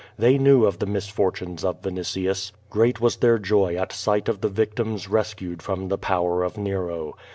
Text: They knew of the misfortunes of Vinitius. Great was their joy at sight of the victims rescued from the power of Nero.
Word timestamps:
They 0.17 0.39
knew 0.39 0.65
of 0.65 0.79
the 0.79 0.87
misfortunes 0.87 1.63
of 1.63 1.83
Vinitius. 1.83 2.53
Great 2.71 2.99
was 2.99 3.17
their 3.17 3.37
joy 3.37 3.75
at 3.75 3.91
sight 3.93 4.27
of 4.27 4.41
the 4.41 4.49
victims 4.49 5.07
rescued 5.07 5.61
from 5.61 5.89
the 5.89 5.97
power 5.99 6.41
of 6.43 6.57
Nero. 6.57 7.15